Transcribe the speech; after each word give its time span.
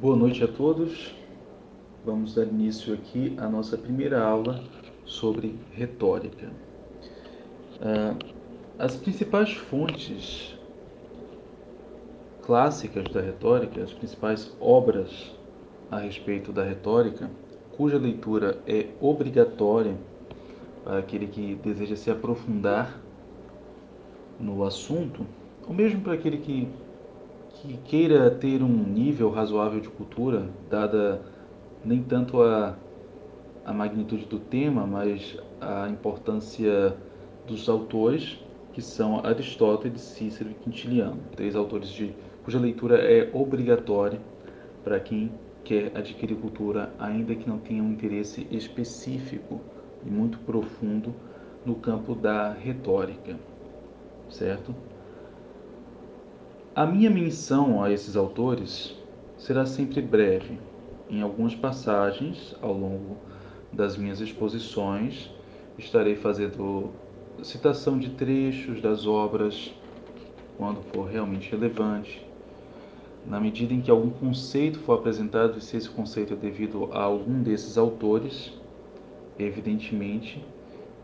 Boa 0.00 0.16
noite 0.16 0.42
a 0.42 0.48
todos. 0.48 1.14
Vamos 2.02 2.34
dar 2.34 2.46
início 2.46 2.94
aqui 2.94 3.36
à 3.36 3.46
nossa 3.46 3.76
primeira 3.76 4.22
aula 4.22 4.64
sobre 5.04 5.54
retórica. 5.70 6.50
Ah, 7.78 8.16
as 8.78 8.96
principais 8.96 9.52
fontes 9.52 10.58
clássicas 12.40 13.04
da 13.12 13.20
retórica, 13.20 13.82
as 13.82 13.92
principais 13.92 14.56
obras 14.58 15.30
a 15.90 15.98
respeito 15.98 16.52
da 16.52 16.64
retórica, 16.64 17.30
cuja 17.76 17.98
leitura 17.98 18.58
é 18.66 18.86
obrigatória 18.98 19.94
para 20.82 21.00
aquele 21.00 21.26
que 21.26 21.54
deseja 21.56 21.96
se 21.96 22.10
aprofundar 22.10 22.98
no 24.40 24.64
assunto, 24.64 25.26
ou 25.68 25.74
mesmo 25.74 26.00
para 26.00 26.14
aquele 26.14 26.38
que, 26.38 26.66
que 27.54 27.76
queira 27.78 28.30
ter 28.30 28.62
um 28.62 28.68
nível 28.68 29.30
razoável 29.30 29.80
de 29.80 29.88
cultura, 29.88 30.48
dada 30.70 31.20
nem 31.84 32.02
tanto 32.02 32.42
a, 32.42 32.76
a 33.64 33.72
magnitude 33.72 34.24
do 34.24 34.38
tema, 34.38 34.86
mas 34.86 35.36
a 35.60 35.88
importância 35.88 36.96
dos 37.46 37.68
autores, 37.68 38.38
que 38.72 38.80
são 38.80 39.24
Aristóteles, 39.24 40.00
Cícero 40.00 40.50
e 40.50 40.54
Quintiliano, 40.54 41.20
três 41.36 41.54
autores 41.54 41.90
de, 41.90 42.14
cuja 42.44 42.58
leitura 42.58 42.96
é 42.98 43.30
obrigatória 43.32 44.20
para 44.82 44.98
quem 44.98 45.30
quer 45.64 45.92
adquirir 45.94 46.36
cultura, 46.36 46.92
ainda 46.98 47.34
que 47.34 47.48
não 47.48 47.58
tenha 47.58 47.82
um 47.82 47.92
interesse 47.92 48.46
específico 48.50 49.60
e 50.04 50.10
muito 50.10 50.38
profundo 50.38 51.14
no 51.64 51.76
campo 51.76 52.14
da 52.14 52.52
retórica, 52.52 53.36
certo? 54.28 54.74
A 56.74 56.86
minha 56.86 57.10
menção 57.10 57.82
a 57.82 57.92
esses 57.92 58.16
autores 58.16 58.96
será 59.36 59.66
sempre 59.66 60.00
breve. 60.00 60.58
Em 61.10 61.20
algumas 61.20 61.54
passagens 61.54 62.56
ao 62.62 62.72
longo 62.72 63.18
das 63.70 63.94
minhas 63.94 64.22
exposições, 64.22 65.30
estarei 65.76 66.16
fazendo 66.16 66.88
citação 67.42 67.98
de 67.98 68.08
trechos 68.12 68.80
das 68.80 69.06
obras 69.06 69.70
quando 70.56 70.80
for 70.94 71.10
realmente 71.10 71.50
relevante. 71.50 72.26
Na 73.26 73.38
medida 73.38 73.74
em 73.74 73.82
que 73.82 73.90
algum 73.90 74.08
conceito 74.08 74.78
for 74.78 74.94
apresentado, 74.94 75.58
e 75.58 75.60
se 75.60 75.76
esse 75.76 75.90
conceito 75.90 76.32
é 76.32 76.36
devido 76.36 76.88
a 76.90 77.02
algum 77.02 77.42
desses 77.42 77.76
autores, 77.76 78.50
evidentemente, 79.38 80.42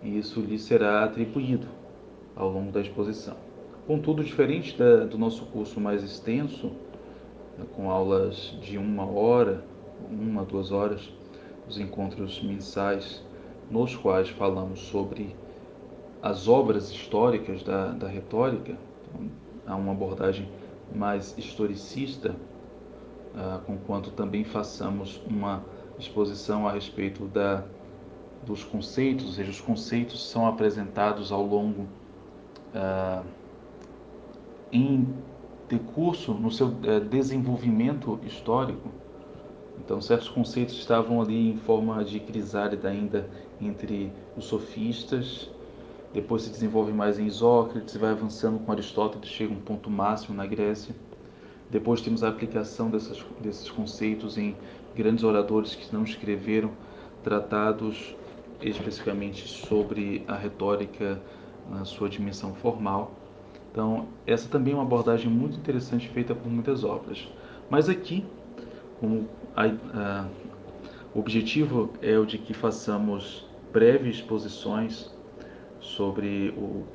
isso 0.02 0.40
lhe 0.40 0.58
será 0.58 1.04
atribuído 1.04 1.68
ao 2.34 2.50
longo 2.50 2.72
da 2.72 2.80
exposição. 2.80 3.47
Contudo, 3.88 4.22
diferente 4.22 4.76
da, 4.76 5.06
do 5.06 5.16
nosso 5.16 5.46
curso 5.46 5.80
mais 5.80 6.02
extenso, 6.02 6.66
né, 7.56 7.64
com 7.74 7.90
aulas 7.90 8.54
de 8.60 8.76
uma 8.76 9.10
hora, 9.10 9.64
uma, 10.10 10.44
duas 10.44 10.70
horas, 10.70 11.10
os 11.66 11.80
encontros 11.80 12.42
mensais, 12.42 13.24
nos 13.70 13.96
quais 13.96 14.28
falamos 14.28 14.80
sobre 14.80 15.34
as 16.20 16.48
obras 16.48 16.90
históricas 16.90 17.62
da, 17.62 17.92
da 17.92 18.06
retórica, 18.06 18.76
então, 19.08 19.30
há 19.66 19.74
uma 19.74 19.92
abordagem 19.92 20.46
mais 20.94 21.34
historicista, 21.38 22.36
uh, 23.34 23.58
conquanto 23.64 24.10
também 24.10 24.44
façamos 24.44 25.18
uma 25.26 25.64
exposição 25.98 26.68
a 26.68 26.72
respeito 26.72 27.24
da 27.24 27.64
dos 28.44 28.62
conceitos, 28.62 29.24
ou 29.24 29.32
seja, 29.32 29.50
os 29.50 29.62
conceitos 29.62 30.28
são 30.28 30.46
apresentados 30.46 31.32
ao 31.32 31.42
longo 31.42 31.86
uh, 32.74 33.24
em 34.72 35.06
decurso 35.68 36.32
no 36.32 36.50
seu 36.50 36.68
uh, 36.68 37.00
desenvolvimento 37.08 38.18
histórico. 38.24 38.88
Então, 39.78 40.00
certos 40.00 40.28
conceitos 40.28 40.74
estavam 40.74 41.20
ali 41.20 41.50
em 41.52 41.56
forma 41.56 42.04
de 42.04 42.20
crisálida 42.20 42.88
ainda 42.88 43.28
entre 43.60 44.12
os 44.36 44.46
sofistas, 44.46 45.50
depois 46.12 46.42
se 46.42 46.50
desenvolve 46.50 46.92
mais 46.92 47.18
em 47.18 47.26
Isócrates, 47.26 47.96
vai 47.96 48.10
avançando 48.10 48.58
com 48.60 48.72
Aristóteles, 48.72 49.28
chega 49.28 49.52
a 49.52 49.56
um 49.56 49.60
ponto 49.60 49.90
máximo 49.90 50.36
na 50.36 50.46
Grécia. 50.46 50.94
Depois 51.70 52.00
temos 52.00 52.24
a 52.24 52.28
aplicação 52.28 52.90
dessas, 52.90 53.24
desses 53.40 53.70
conceitos 53.70 54.38
em 54.38 54.56
grandes 54.96 55.22
oradores 55.22 55.74
que 55.74 55.92
não 55.94 56.02
escreveram 56.02 56.70
tratados 57.22 58.16
especificamente 58.62 59.46
sobre 59.46 60.24
a 60.26 60.34
retórica 60.34 61.20
na 61.68 61.84
sua 61.84 62.08
dimensão 62.08 62.54
formal. 62.54 63.12
Então, 63.78 64.08
essa 64.26 64.48
também 64.48 64.72
é 64.72 64.76
uma 64.76 64.82
abordagem 64.82 65.30
muito 65.30 65.56
interessante 65.56 66.08
feita 66.08 66.34
por 66.34 66.50
muitas 66.50 66.82
obras. 66.82 67.28
Mas 67.70 67.88
aqui, 67.88 68.26
como 68.98 69.28
a, 69.54 69.66
a, 69.66 70.26
o 71.14 71.20
objetivo 71.20 71.92
é 72.02 72.18
o 72.18 72.26
de 72.26 72.38
que 72.38 72.52
façamos 72.52 73.46
breves 73.72 74.16
exposições 74.16 75.14
sobre 75.78 76.52
o, 76.56 76.60
o 76.60 76.86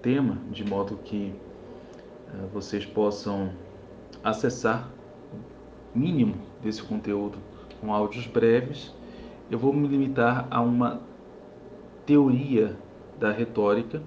tema, 0.00 0.38
de 0.50 0.64
modo 0.64 0.96
que 1.04 1.34
uh, 2.32 2.46
vocês 2.54 2.86
possam 2.86 3.50
acessar 4.24 4.88
o 5.94 5.98
mínimo 5.98 6.36
desse 6.62 6.82
conteúdo 6.82 7.36
com 7.82 7.92
áudios 7.92 8.26
breves, 8.26 8.94
eu 9.50 9.58
vou 9.58 9.74
me 9.74 9.86
limitar 9.86 10.48
a 10.50 10.62
uma 10.62 11.02
teoria 12.06 12.78
da 13.18 13.30
retórica, 13.30 14.02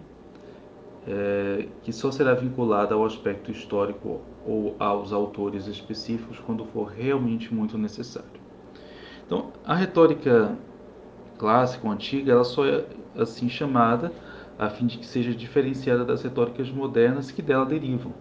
é, 1.08 1.68
que 1.84 1.92
só 1.92 2.12
será 2.12 2.34
vinculada 2.34 2.96
ao 2.96 3.06
aspecto 3.06 3.52
histórico 3.52 4.22
ou 4.46 4.76
aos 4.80 5.12
autores 5.12 5.68
específicos 5.68 6.40
quando 6.40 6.66
for 6.66 6.86
realmente 6.86 7.54
muito 7.54 7.78
necessário. 7.78 8.42
Então, 9.26 9.52
a 9.66 9.76
retórica 9.76 10.58
clássica 11.38 11.86
ou 11.86 11.94
antiga, 11.94 12.32
ela 12.32 12.44
só 12.44 12.66
é 12.66 12.86
assim 13.18 13.50
chamada 13.50 14.12
a 14.58 14.70
fim 14.70 14.86
de 14.86 14.98
que 14.98 15.06
seja 15.06 15.34
diferenciada 15.34 16.06
das 16.06 16.24
retóricas 16.24 16.70
modernas 16.70 17.32
que 17.32 17.42
dela 17.42 17.66
derivam. 17.66 18.14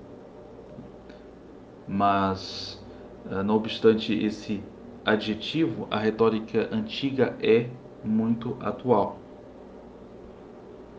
Mas, 1.87 2.82
ah, 3.31 3.42
não 3.42 3.56
obstante 3.56 4.12
esse 4.15 4.62
adjetivo, 5.04 5.87
a 5.91 5.98
retórica 5.98 6.69
antiga 6.72 7.37
é 7.41 7.69
muito 8.04 8.56
atual 8.60 9.22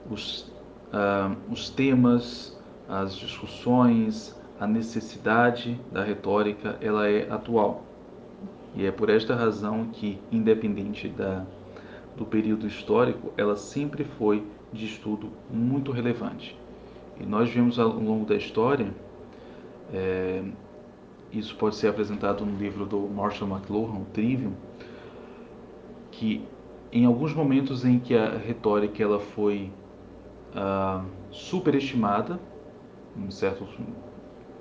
os, 0.09 0.51
uh, 0.93 1.35
os 1.51 1.69
temas, 1.69 2.57
as 2.87 3.15
discussões, 3.15 4.39
a 4.59 4.67
necessidade 4.67 5.79
da 5.91 6.03
retórica, 6.03 6.77
ela 6.79 7.09
é 7.09 7.29
atual. 7.29 7.83
E 8.75 8.85
é 8.85 8.91
por 8.91 9.09
esta 9.09 9.35
razão 9.35 9.85
que, 9.91 10.19
independente 10.31 11.09
da, 11.09 11.45
do 12.15 12.25
período 12.25 12.67
histórico, 12.67 13.33
ela 13.35 13.55
sempre 13.55 14.03
foi 14.03 14.43
de 14.71 14.85
estudo 14.85 15.29
muito 15.51 15.91
relevante. 15.91 16.57
E 17.19 17.25
nós 17.25 17.49
vemos 17.49 17.77
ao 17.77 17.89
longo 17.89 18.25
da 18.25 18.35
história, 18.35 18.91
é, 19.93 20.43
isso 21.31 21.55
pode 21.55 21.75
ser 21.75 21.87
apresentado 21.87 22.45
no 22.45 22.57
livro 22.57 22.85
do 22.85 22.99
Marshall 23.01 23.49
McLuhan, 23.49 23.99
o 23.99 24.05
Trivium, 24.13 24.53
que 26.11 26.43
em 26.91 27.05
alguns 27.05 27.33
momentos 27.33 27.85
em 27.85 27.99
que 27.99 28.15
a 28.15 28.37
retórica 28.37 29.01
ela 29.01 29.19
foi 29.19 29.71
uh, 30.56 31.06
superestimada 31.31 32.40
em 33.18 33.30
certos 33.30 33.69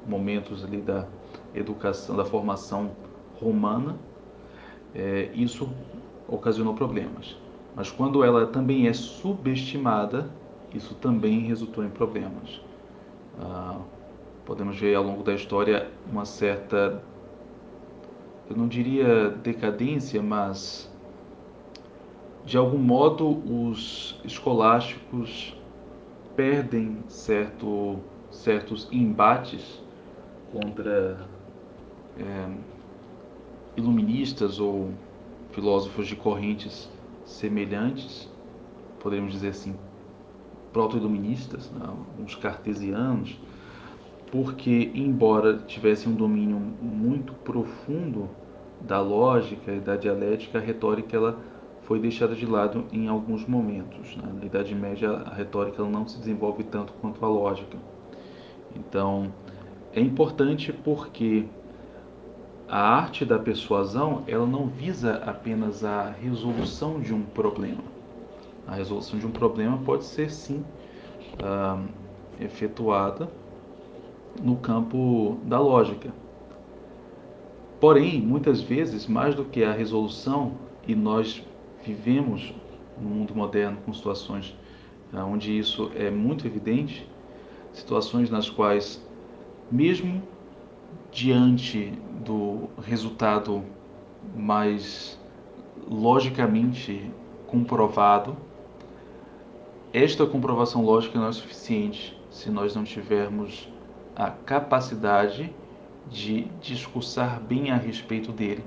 momentos 0.07 0.65
ali 0.65 0.81
da 0.81 1.07
educação, 1.55 2.17
da 2.17 2.25
formação 2.25 2.91
romana, 3.41 3.97
é, 4.95 5.31
isso 5.35 5.69
ocasionou 6.29 6.75
problemas. 6.75 7.37
Mas 7.75 7.91
quando 7.91 8.23
ela 8.23 8.47
também 8.47 8.89
é 8.89 8.93
subestimada, 8.93 10.31
isso 10.75 10.95
também 10.95 11.41
resultou 11.41 11.85
em 11.85 11.89
problemas. 11.89 12.61
Ah, 13.41 13.81
podemos 14.45 14.79
ver 14.79 14.95
ao 14.95 15.03
longo 15.03 15.23
da 15.23 15.33
história 15.33 15.91
uma 16.11 16.25
certa, 16.25 17.03
eu 18.49 18.57
não 18.57 18.69
diria 18.69 19.31
decadência, 19.31 20.23
mas 20.23 20.91
de 22.45 22.59
algum 22.59 22.79
modo 22.79 23.43
os 23.49 24.21
escolásticos 24.25 25.57
perdem 26.37 26.99
certo, 27.09 27.99
certos 28.31 28.89
embates 28.91 29.83
contra 30.53 31.27
é, 32.19 32.51
iluministas 33.77 34.61
ou 34.61 34.91
filósofos 35.53 36.07
de 36.07 36.17
correntes 36.17 36.91
semelhantes, 37.25 38.29
poderíamos 39.01 39.33
dizer 39.33 39.49
assim, 39.49 39.75
proto-iluministas, 40.73 41.71
né, 41.71 41.87
uns 42.19 42.35
cartesianos, 42.35 43.39
porque, 44.31 44.91
embora 44.95 45.59
tivessem 45.59 46.11
um 46.11 46.15
domínio 46.15 46.59
muito 46.59 47.35
profundo 47.35 48.29
da 48.81 49.01
lógica 49.01 49.73
e 49.73 49.81
da 49.81 49.97
dialética, 49.97 50.59
a 50.59 50.61
retórica 50.61 51.17
ela 51.17 51.39
foi 51.83 51.99
deixada 51.99 52.35
de 52.35 52.47
lado 52.47 52.85
em 52.93 53.09
alguns 53.09 53.47
momentos. 53.47 54.17
Né? 54.17 54.33
Na 54.41 54.45
Idade 54.45 54.75
Média, 54.75 55.11
a 55.11 55.35
retórica 55.35 55.83
não 55.85 56.07
se 56.07 56.19
desenvolve 56.19 56.65
tanto 56.65 56.93
quanto 56.95 57.25
a 57.25 57.29
lógica. 57.29 57.77
Então, 58.75 59.33
é 59.93 60.01
importante 60.01 60.73
porque 60.73 61.47
a 62.69 62.81
arte 62.81 63.25
da 63.25 63.39
persuasão 63.39 64.23
ela 64.27 64.47
não 64.47 64.67
visa 64.67 65.17
apenas 65.27 65.85
a 65.85 66.11
resolução 66.11 67.01
de 67.01 67.13
um 67.13 67.23
problema. 67.23 67.83
A 68.67 68.75
resolução 68.75 69.19
de 69.19 69.27
um 69.27 69.31
problema 69.31 69.79
pode 69.79 70.05
ser 70.05 70.31
sim 70.31 70.65
uh, 71.35 71.85
efetuada 72.41 73.29
no 74.43 74.57
campo 74.57 75.37
da 75.45 75.61
lógica. 75.61 76.11
Porém, 77.81 78.23
muitas 78.23 78.63
vezes, 78.63 79.07
mais 79.09 79.35
do 79.35 79.45
que 79.45 79.65
a 79.65 79.73
resolução, 79.73 80.53
e 80.87 80.95
nós 80.95 81.45
vivemos 81.85 82.55
no 83.01 83.09
mundo 83.09 83.35
moderno 83.35 83.79
com 83.85 83.93
situações 83.93 84.55
uh, 85.13 85.19
onde 85.19 85.57
isso 85.57 85.91
é 85.95 86.11
muito 86.11 86.47
evidente, 86.47 87.09
situações 87.73 88.31
nas 88.31 88.49
quais, 88.49 89.05
mesmo 89.71 90.23
diante 91.11 91.93
do 92.25 92.69
resultado 92.83 93.63
mais 94.37 95.19
logicamente 95.89 97.11
comprovado, 97.47 98.37
esta 99.93 100.25
comprovação 100.25 100.85
lógica 100.85 101.19
não 101.19 101.29
é 101.29 101.33
suficiente 101.33 102.19
se 102.31 102.51
nós 102.51 102.75
não 102.75 102.85
tivermos 102.85 103.69
a 104.17 104.31
capacidade 104.31 105.55
de 106.11 106.45
discursar 106.61 107.41
bem 107.41 107.71
a 107.71 107.77
respeito 107.77 108.33
dele, 108.33 108.65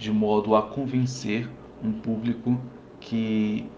de 0.00 0.10
modo 0.10 0.56
a 0.56 0.62
convencer 0.62 1.46
um 1.84 1.92
público 1.92 2.58
que 2.98 3.68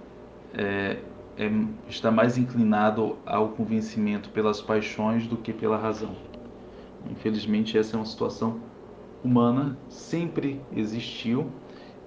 é, 0.55 0.99
é, 1.37 1.51
está 1.89 2.13
mais 2.13 2.39
inclinado 2.39 3.19
ao 3.27 3.49
convencimento 3.49 4.31
pelas 4.31 4.61
paixões 4.61 5.27
do 5.27 5.37
que 5.37 5.53
pela 5.53 5.77
razão. 5.77 6.15
Infelizmente, 7.11 7.77
essa 7.77 7.97
é 7.97 7.99
uma 7.99 8.07
situação 8.07 8.61
humana, 9.25 9.77
sempre 9.89 10.61
existiu 10.73 11.51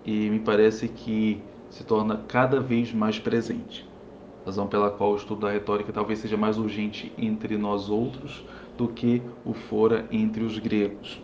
e 0.06 0.30
me 0.30 0.40
parece 0.40 0.88
que 0.88 1.44
se 1.70 1.84
torna 1.84 2.24
cada 2.26 2.62
vez 2.62 2.94
mais 2.94 3.20
presente. 3.20 3.86
Razão 4.46 4.66
pela 4.66 4.92
qual 4.92 5.12
o 5.12 5.16
estudo 5.18 5.42
da 5.42 5.52
retórica 5.52 5.92
talvez 5.92 6.20
seja 6.20 6.38
mais 6.38 6.58
urgente 6.58 7.12
entre 7.18 7.58
nós 7.58 7.90
outros 7.90 8.46
do 8.78 8.88
que 8.88 9.22
o 9.44 9.54
fora 9.54 10.08
entre 10.10 10.42
os 10.42 10.58
gregos. 10.58 11.22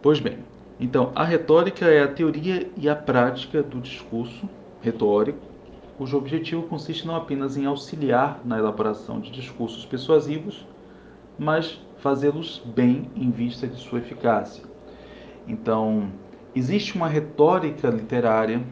Pois 0.00 0.18
bem, 0.18 0.38
então 0.78 1.12
a 1.14 1.24
retórica 1.24 1.86
é 1.86 2.02
a 2.02 2.08
teoria 2.08 2.70
e 2.76 2.88
a 2.88 2.96
prática 2.96 3.62
do 3.62 3.80
discurso 3.80 4.48
retórico, 4.82 5.38
cujo 5.96 6.16
objetivo 6.18 6.64
consiste 6.64 7.06
não 7.06 7.14
apenas 7.14 7.56
em 7.56 7.66
auxiliar 7.66 8.40
na 8.44 8.58
elaboração 8.58 9.20
de 9.20 9.30
discursos 9.30 9.84
persuasivos, 9.86 10.66
mas 11.38 11.80
fazê-los 11.98 12.60
bem 12.64 13.10
em 13.14 13.30
vista 13.30 13.66
de 13.66 13.76
sua 13.76 14.00
eficácia. 14.00 14.64
Então, 15.46 16.10
existe 16.54 16.96
uma 16.96 17.08
retórica 17.08 17.88
literária, 17.88 18.62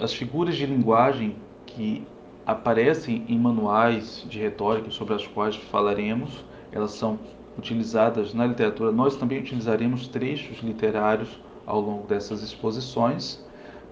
as 0.00 0.12
figuras 0.12 0.56
de 0.56 0.66
linguagem 0.66 1.36
que 1.66 2.06
aparecem 2.46 3.24
em 3.28 3.38
manuais 3.38 4.24
de 4.28 4.38
retórica 4.38 4.90
sobre 4.90 5.14
as 5.14 5.26
quais 5.26 5.56
falaremos, 5.56 6.44
elas 6.72 6.92
são 6.92 7.18
utilizadas 7.60 8.34
na 8.34 8.46
literatura. 8.46 8.90
Nós 8.90 9.16
também 9.16 9.38
utilizaremos 9.38 10.08
trechos 10.08 10.58
literários 10.62 11.38
ao 11.66 11.80
longo 11.80 12.06
dessas 12.06 12.42
exposições, 12.42 13.44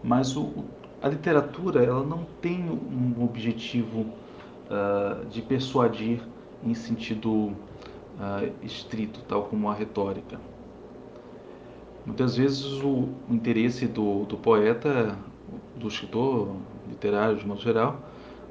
mas 0.03 0.37
o, 0.37 0.65
a 1.00 1.09
literatura 1.09 1.85
ela 1.85 2.05
não 2.05 2.26
tem 2.41 2.65
um 2.69 3.23
objetivo 3.23 4.00
uh, 4.00 5.25
de 5.26 5.43
persuadir 5.43 6.20
em 6.65 6.75
sentido 6.75 7.31
uh, 7.31 8.53
estrito, 8.62 9.20
tal 9.29 9.44
como 9.44 9.69
a 9.69 9.75
retórica. 9.75 10.41
Muitas 12.05 12.37
vezes 12.37 12.64
o, 12.82 13.09
o 13.29 13.35
interesse 13.35 13.87
do, 13.87 14.25
do 14.25 14.37
poeta, 14.37 15.17
do 15.76 15.88
escritor 15.88 16.56
literário 16.88 17.37
de 17.37 17.47
modo 17.47 17.61
geral, 17.61 18.00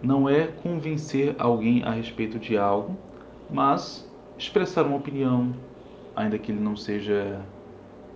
não 0.02 0.30
é 0.30 0.46
convencer 0.46 1.36
alguém 1.40 1.84
a 1.84 1.90
respeito 1.90 2.38
de 2.38 2.56
algo, 2.56 2.96
mas 3.50 4.07
expressar 4.38 4.86
uma 4.86 4.98
opinião, 4.98 5.54
ainda 6.16 6.38
que 6.38 6.52
ele 6.52 6.62
não 6.62 6.76
seja 6.76 7.42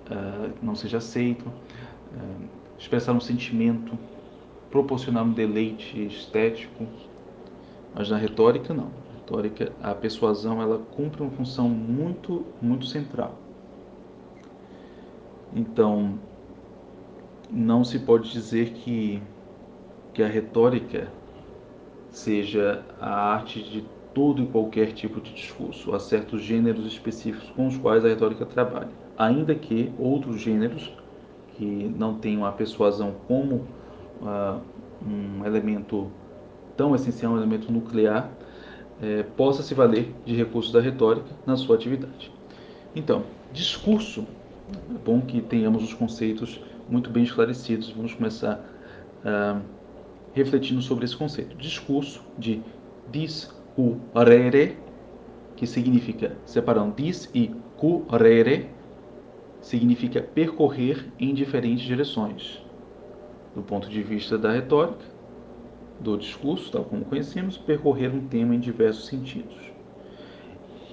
uh, 0.10 0.52
não 0.62 0.76
seja 0.76 0.98
aceito, 0.98 1.46
uh, 1.48 2.48
expressar 2.78 3.14
um 3.14 3.20
sentimento, 3.20 3.98
proporcionar 4.70 5.24
um 5.24 5.32
deleite 5.32 6.06
estético, 6.06 6.86
mas 7.96 8.10
na 8.10 8.18
retórica 8.18 8.74
não 8.74 9.02
retórica, 9.32 9.72
a 9.82 9.96
persuasão 9.96 10.62
ela 10.62 10.78
cumpre 10.78 11.22
uma 11.22 11.32
função 11.32 11.70
muito, 11.70 12.46
muito 12.62 12.86
central. 12.86 13.36
Então, 15.56 16.20
não 17.50 17.84
se 17.84 18.00
pode 18.00 18.32
dizer 18.32 18.72
que, 18.72 19.22
que 20.14 20.22
a 20.22 20.28
retórica 20.28 21.12
seja 22.10 22.84
a 23.00 23.34
arte 23.34 23.64
de 23.64 23.86
todo 24.14 24.42
e 24.44 24.48
qualquer 24.48 24.94
tipo 24.94 25.22
de 25.22 25.34
discurso. 25.34 25.94
Há 25.94 26.00
certos 26.00 26.42
gêneros 26.42 26.86
específicos 26.86 27.50
com 27.52 27.68
os 27.68 27.78
quais 27.78 28.04
a 28.06 28.08
retórica 28.08 28.46
trabalha, 28.46 28.90
ainda 29.18 29.56
que 29.56 29.92
outros 29.98 30.40
gêneros 30.40 30.92
que 31.56 31.94
não 31.98 32.16
tenham 32.16 32.46
a 32.46 32.52
persuasão 32.52 33.16
como 33.28 33.68
uh, 34.22 34.62
um 35.06 35.46
elemento 35.46 36.12
tão 36.76 36.96
essencial, 36.96 37.34
um 37.34 37.38
elemento 37.38 37.72
nuclear, 37.72 38.30
é, 39.02 39.24
possa 39.24 39.64
se 39.64 39.74
valer 39.74 40.14
de 40.24 40.36
recursos 40.36 40.72
da 40.72 40.80
retórica 40.80 41.28
na 41.46 41.58
sua 41.58 41.76
atividade. 41.76 42.32
Então, 42.96 43.24
discurso, 43.52 44.26
é 44.90 44.98
bom 45.04 45.22
que 45.22 45.42
tenhamos 45.42 45.84
os 45.84 45.94
conceitos 45.94 46.62
muito 46.88 47.10
bem 47.10 47.24
esclarecidos. 47.24 47.90
Vamos 47.90 48.14
começar 48.14 48.64
uh, 49.26 49.62
refletindo 50.34 50.82
sobre 50.82 51.06
esse 51.06 51.16
conceito. 51.16 51.56
Discurso 51.58 52.22
de 52.38 52.62
discurrere, 53.76 54.78
que 55.56 55.66
significa, 55.66 56.38
separando 56.46 56.96
dis 56.96 57.30
e 57.34 57.52
currere, 57.78 58.70
significa 59.62 60.22
percorrer 60.22 61.12
em 61.20 61.34
diferentes 61.34 61.86
direções. 61.86 62.62
Do 63.56 63.62
ponto 63.62 63.90
de 63.90 64.02
vista 64.02 64.38
da 64.38 64.52
retórica, 64.52 65.06
do 66.00 66.18
discurso, 66.18 66.72
tal 66.72 66.84
como 66.84 67.06
conhecemos, 67.06 67.58
percorrer 67.58 68.14
um 68.14 68.28
tema 68.28 68.56
em 68.56 68.60
diversos 68.60 69.06
sentidos. 69.06 69.56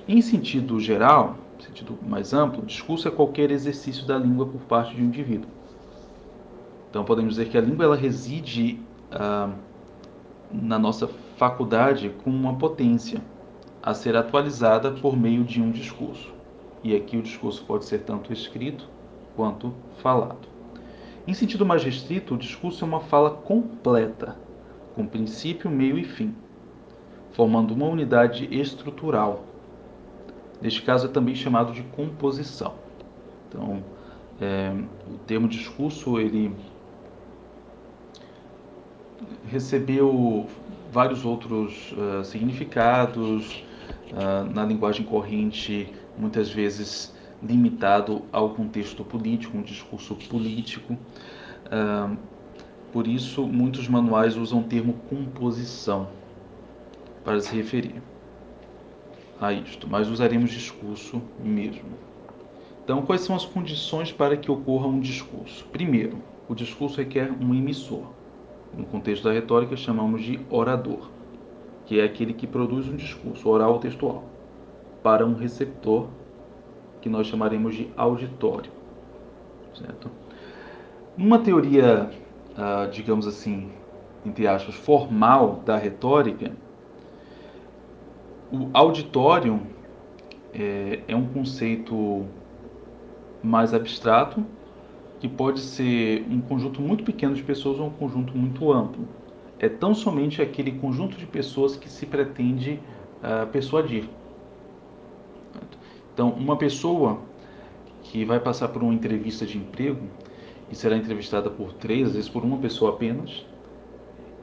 Em 0.07 0.21
sentido 0.21 0.79
geral, 0.81 1.37
sentido 1.59 1.99
mais 2.03 2.33
amplo, 2.33 2.65
discurso 2.65 3.09
é 3.09 3.11
qualquer 3.11 3.51
exercício 3.51 4.07
da 4.07 4.19
língua 4.19 4.47
por 4.47 4.61
parte 4.63 4.95
de 4.95 5.03
um 5.03 5.07
indivíduo. 5.07 5.49
Então 6.91 7.05
podemos 7.05 7.35
dizer 7.35 7.49
que 7.49 7.57
a 7.57 7.61
língua 7.61 7.85
ela 7.85 7.97
reside 7.97 8.81
ah, 9.11 9.51
na 10.51 10.79
nossa 10.79 11.09
faculdade 11.39 12.13
com 12.25 12.31
uma 12.31 12.55
potência 12.57 13.23
a 13.81 13.95
ser 13.95 14.17
atualizada 14.17 14.91
por 14.91 15.17
meio 15.17 15.45
de 15.45 15.63
um 15.63 15.71
discurso. 15.71 16.35
E 16.83 16.97
aqui 16.97 17.17
o 17.17 17.23
discurso 17.23 17.65
pode 17.65 17.85
ser 17.85 18.01
tanto 18.01 18.33
escrito 18.33 18.89
quanto 19.37 19.73
falado. 20.03 20.49
Em 21.29 21.33
sentido 21.33 21.65
mais 21.65 21.85
restrito, 21.85 22.35
o 22.35 22.39
discurso 22.39 22.85
é 22.85 22.89
uma 22.89 23.01
fala 23.01 23.31
completa, 23.31 24.37
com 24.97 25.07
princípio, 25.07 25.71
meio 25.71 25.97
e 25.97 26.03
fim, 26.03 26.35
formando 27.31 27.73
uma 27.73 27.87
unidade 27.87 28.49
estrutural. 28.51 29.45
Neste 30.61 30.83
caso 30.83 31.07
é 31.07 31.09
também 31.09 31.37
chamado 31.37 31.73
de 31.73 31.83
composição. 31.85 32.75
Então, 33.49 33.85
é, 34.41 34.73
o 35.09 35.19
termo 35.19 35.47
discurso 35.47 36.19
ele 36.19 36.53
recebeu 39.47 40.49
vários 40.91 41.25
outros 41.25 41.93
uh, 41.93 42.25
significados 42.25 43.65
uh, 44.13 44.45
na 44.53 44.65
linguagem 44.65 45.05
corrente, 45.05 45.93
muitas 46.17 46.51
vezes 46.51 47.15
limitado 47.43 48.23
ao 48.33 48.51
contexto 48.51 49.05
político, 49.05 49.57
um 49.57 49.63
discurso 49.63 50.15
político. 50.15 50.95
Uh, 50.95 52.17
por 52.93 53.07
isso, 53.07 53.47
muitos 53.47 53.87
manuais 53.87 54.37
usam 54.37 54.61
o 54.61 54.65
termo 54.65 54.95
composição 55.09 56.09
para 57.23 57.41
se 57.41 57.55
referir 57.55 58.03
a 59.41 59.53
isto, 59.53 59.87
mas 59.89 60.09
usaremos 60.09 60.51
discurso 60.51 61.23
mesmo. 61.39 62.09
Então, 62.83 63.03
quais 63.03 63.21
são 63.21 63.37
as 63.37 63.45
condições 63.45 64.11
para 64.11 64.37
que 64.37 64.51
ocorra 64.51 64.87
um 64.87 64.99
discurso? 64.99 65.67
Primeiro, 65.67 66.23
o 66.49 66.55
discurso 66.55 66.97
requer 66.97 67.31
um 67.31 67.55
emissor. 67.55 68.18
No 68.77 68.85
contexto 68.85 69.25
da 69.25 69.33
retórica, 69.33 69.77
chamamos 69.77 70.23
de 70.23 70.41
orador, 70.51 71.11
que 71.87 72.01
é 72.01 72.05
aquele 72.05 72.33
que 72.33 72.47
produz 72.47 72.89
um 72.89 72.97
discurso 72.97 73.49
oral 73.49 73.73
ou 73.73 73.79
textual, 73.79 74.25
para 75.03 75.27
um 75.27 75.35
receptor, 75.35 76.09
que 77.01 77.09
nós 77.09 77.27
chamaremos 77.27 77.75
de 77.75 77.89
auditório. 77.97 78.71
Certo? 79.75 80.11
Numa 81.17 81.39
teoria 81.39 82.11
uh, 82.59 82.91
digamos 82.91 83.27
assim, 83.27 83.71
entre 84.27 84.47
aspas, 84.47 84.75
formal 84.75 85.63
da 85.65 85.77
retórica, 85.77 86.53
o 88.51 88.69
auditório 88.73 89.61
é, 90.53 91.01
é 91.07 91.15
um 91.15 91.27
conceito 91.27 92.27
mais 93.43 93.73
abstrato 93.73 94.45
que 95.21 95.29
pode 95.29 95.61
ser 95.61 96.25
um 96.31 96.41
conjunto 96.41 96.81
muito 96.81 97.05
pequeno 97.05 97.35
de 97.35 97.43
pessoas 97.43 97.79
ou 97.79 97.87
um 97.87 97.91
conjunto 97.91 98.37
muito 98.37 98.73
amplo. 98.73 99.07
É 99.59 99.69
tão 99.69 99.95
somente 99.95 100.41
aquele 100.41 100.73
conjunto 100.73 101.17
de 101.17 101.27
pessoas 101.27 101.77
que 101.77 101.89
se 101.89 102.07
pretende 102.07 102.81
uh, 103.19 103.47
persuadir. 103.49 104.09
Então, 106.15 106.31
uma 106.31 106.57
pessoa 106.57 107.21
que 108.03 108.25
vai 108.25 108.41
passar 108.41 108.69
por 108.69 108.83
uma 108.83 108.95
entrevista 108.95 109.45
de 109.45 109.59
emprego 109.59 110.07
e 110.71 110.75
será 110.75 110.97
entrevistada 110.97 111.51
por 111.51 111.73
três, 111.73 112.09
às 112.09 112.15
vezes 112.15 112.29
por 112.29 112.45
uma 112.45 112.59
pessoa 112.59 112.93
apenas, 112.93 113.45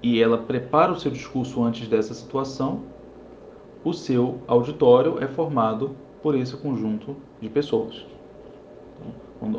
e 0.03 0.21
ela 0.21 0.37
prepara 0.37 0.91
o 0.91 0.99
seu 0.99 1.11
discurso 1.11 1.63
antes 1.63 1.87
dessa 1.87 2.13
situação, 2.13 2.83
o 3.83 3.93
seu 3.93 4.39
auditório 4.47 5.23
é 5.23 5.27
formado 5.27 5.95
por 6.21 6.35
esse 6.35 6.55
conjunto 6.57 7.15
de 7.39 7.49
pessoas. 7.49 8.05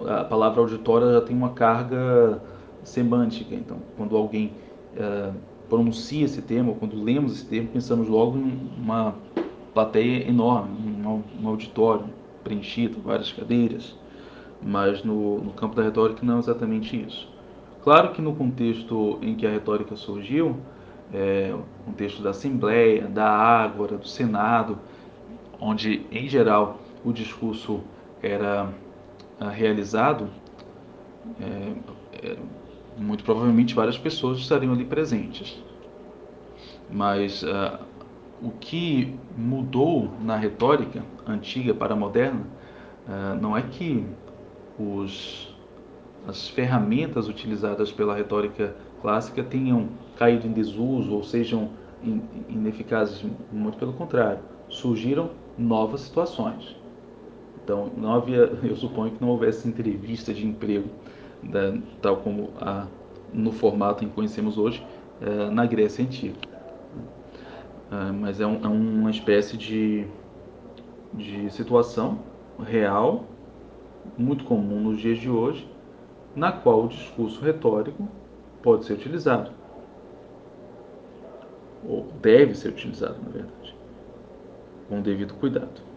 A 0.09 0.25
palavra 0.25 0.61
auditória 0.61 1.12
já 1.12 1.21
tem 1.21 1.37
uma 1.37 1.50
carga 1.50 2.40
semântica, 2.83 3.54
então 3.54 3.78
quando 3.97 4.16
alguém 4.16 4.52
uh, 4.95 5.35
pronuncia 5.68 6.25
esse 6.25 6.40
termo, 6.40 6.76
quando 6.76 7.02
lemos 7.02 7.33
esse 7.33 7.47
termo, 7.47 7.68
pensamos 7.68 8.09
logo 8.09 8.38
em 8.38 8.71
uma 8.78 9.14
plateia 9.75 10.28
enorme, 10.28 10.71
um, 11.04 11.23
um 11.42 11.49
auditório 11.49 12.06
preenchido, 12.42 13.00
várias 13.00 13.30
cadeiras, 13.33 13.95
mas 14.62 15.04
no, 15.04 15.38
no 15.38 15.52
campo 15.52 15.75
da 15.75 15.83
retórica 15.83 16.25
não 16.25 16.37
é 16.37 16.38
exatamente 16.38 17.00
isso. 17.00 17.28
Claro 17.83 18.12
que 18.12 18.23
no 18.23 18.35
contexto 18.35 19.18
em 19.21 19.35
que 19.35 19.47
a 19.47 19.50
retórica 19.50 19.95
surgiu, 19.95 20.56
é, 21.12 21.54
o 21.54 21.85
contexto 21.85 22.23
da 22.23 22.30
Assembleia, 22.30 23.06
da 23.06 23.28
Ágora, 23.28 23.97
do 23.97 24.09
Senado, 24.09 24.78
onde 25.61 26.04
em 26.11 26.28
geral 26.28 26.78
o 27.04 27.12
discurso 27.12 27.80
era 28.23 28.68
realizado, 29.40 30.28
é, 31.40 31.73
é, 32.26 32.37
muito 32.97 33.25
provavelmente 33.25 33.75
várias 33.75 33.99
pessoas 33.99 34.38
estariam 34.38 34.73
ali 34.73 34.85
presentes. 34.85 35.62
Mas 36.90 37.43
uh, 37.43 37.78
o 38.43 38.50
que 38.50 39.19
mudou 39.37 40.11
na 40.23 40.37
retórica 40.37 41.02
antiga 41.26 41.75
para 41.75 41.95
a 41.95 41.97
moderna 41.97 42.43
uh, 43.07 43.40
não 43.40 43.57
é 43.57 43.62
que 43.62 44.07
os, 44.78 45.55
as 46.26 46.49
ferramentas 46.49 47.28
utilizadas 47.28 47.90
pela 47.90 48.14
retórica 48.14 48.76
clássica 49.02 49.43
tenham 49.43 49.88
caído 50.16 50.47
em 50.47 50.52
desuso 50.52 51.12
ou 51.12 51.23
sejam 51.23 51.71
ineficazes, 52.49 53.25
muito 53.52 53.78
pelo 53.78 53.93
contrário, 53.93 54.40
surgiram 54.69 55.31
novas 55.59 56.02
situações. 56.02 56.76
Então, 57.66 57.90
não 57.96 58.14
havia, 58.14 58.49
eu 58.62 58.76
suponho 58.76 59.11
que 59.11 59.20
não 59.20 59.30
houvesse 59.30 59.66
entrevista 59.66 60.32
de 60.32 60.46
emprego, 60.46 60.88
da, 61.42 61.76
tal 62.00 62.18
como 62.18 62.50
a, 62.61 62.87
no 63.35 63.50
formato 63.50 64.04
em 64.04 64.08
que 64.08 64.14
conhecemos 64.14 64.56
hoje, 64.56 64.87
é, 65.20 65.50
na 65.50 65.66
Grécia 65.66 66.04
Antiga. 66.04 66.37
É, 67.90 68.12
mas 68.12 68.40
é, 68.40 68.46
um, 68.46 68.64
é, 68.64 68.68
uma 68.68 69.11
espécie 69.11 69.56
de, 69.56 70.06
de 71.12 71.50
situação 71.50 72.20
real, 72.64 73.25
muito 74.16 74.44
comum 74.44 74.80
nos 74.80 75.00
dias 75.00 75.18
de 75.18 75.28
hoje, 75.28 75.68
na 76.37 76.52
qual 76.52 76.85
o 76.85 76.88
discurso 76.88 77.40
retórico 77.40 78.06
pode 78.62 78.85
ser 78.85 78.92
utilizado. 78.92 79.50
Ou 81.85 82.06
deve 82.23 82.54
ser 82.54 82.68
utilizado, 82.68 83.16
na 83.25 83.28
verdade, 83.28 83.75
com 84.88 85.02
devido 85.02 85.35
cuidado. 85.35 85.96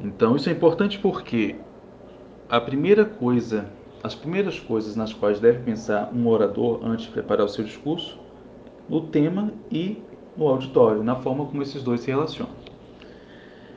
Então, 0.00 0.36
isso 0.36 0.48
é 0.48 0.52
importante 0.52 0.98
porque 0.98 1.56
a 2.48 2.60
primeira 2.60 3.04
coisa, 3.04 3.66
as 4.02 4.14
primeiras 4.14 4.58
coisas 4.60 4.94
nas 4.94 5.12
quais 5.12 5.40
deve 5.40 5.58
pensar 5.60 6.10
um 6.14 6.26
orador 6.28 6.80
antes 6.84 7.06
de 7.06 7.12
preparar 7.12 7.46
o 7.46 7.48
seu 7.48 7.64
discurso, 7.64 8.18
no 8.88 9.02
tema 9.02 9.52
e 9.70 10.02
no 10.36 10.46
auditório, 10.48 11.02
na 11.02 11.16
forma 11.16 11.44
como 11.46 11.62
esses 11.62 11.82
dois 11.82 12.00
se 12.00 12.10
relacionam. 12.10 12.52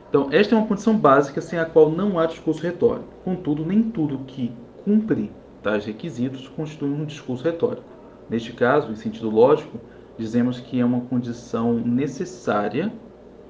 Então, 0.09 0.27
esta 0.31 0.53
é 0.53 0.57
uma 0.57 0.67
condição 0.67 0.95
básica 0.95 1.41
sem 1.41 1.57
a 1.57 1.65
qual 1.65 1.89
não 1.89 2.19
há 2.19 2.25
discurso 2.25 2.61
retórico. 2.61 3.07
Contudo, 3.23 3.65
nem 3.65 3.81
tudo 3.81 4.19
que 4.19 4.51
cumpre 4.83 5.31
tais 5.63 5.85
requisitos 5.85 6.47
constitui 6.47 6.89
um 6.89 7.05
discurso 7.05 7.43
retórico. 7.43 7.83
Neste 8.29 8.53
caso, 8.53 8.91
em 8.91 8.95
sentido 8.95 9.29
lógico, 9.29 9.79
dizemos 10.17 10.59
que 10.59 10.79
é 10.79 10.85
uma 10.85 11.01
condição 11.01 11.73
necessária, 11.73 12.91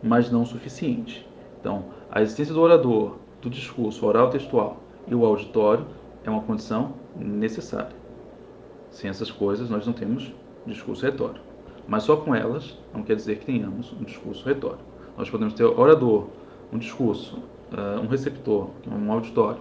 mas 0.01 0.31
não 0.31 0.45
suficiente. 0.45 1.27
Então, 1.59 1.85
a 2.11 2.21
existência 2.21 2.53
do 2.53 2.59
orador, 2.59 3.15
do 3.41 3.49
discurso 3.49 4.05
oral 4.05 4.29
textual 4.29 4.83
e 5.07 5.15
o 5.15 5.25
auditório 5.25 5.85
é 6.25 6.29
uma 6.29 6.41
condição 6.41 6.93
necessária. 7.15 7.95
Sem 8.89 9.09
essas 9.09 9.31
coisas, 9.31 9.69
nós 9.69 9.85
não 9.85 9.93
temos 9.93 10.29
discurso 10.65 11.05
retórico. 11.05 11.45
Mas 11.87 12.03
só 12.03 12.17
com 12.17 12.35
elas 12.35 12.77
não 12.93 13.01
quer 13.01 13.15
dizer 13.15 13.39
que 13.39 13.45
tenhamos 13.45 13.93
um 13.93 14.03
discurso 14.03 14.45
retórico. 14.45 14.83
Nós 15.17 15.29
podemos 15.29 15.53
ter 15.53 15.63
orador, 15.63 16.27
um 16.71 16.77
discurso, 16.77 17.37
uh, 17.71 18.01
um 18.01 18.07
receptor, 18.07 18.69
um 18.85 19.09
auditório. 19.09 19.59